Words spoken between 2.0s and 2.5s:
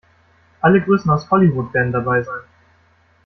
sein.